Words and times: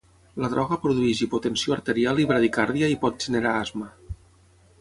La 0.43 0.47
droga 0.53 0.77
produeix 0.85 1.21
hipotensió 1.25 1.77
arterial 1.77 2.23
i 2.23 2.27
bradicàrdia 2.33 2.93
i 2.95 2.99
pot 3.07 3.23
generar 3.27 3.53
asma. 3.59 3.93